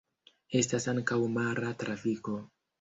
[0.59, 2.39] Estas ankaŭ mara trafiko.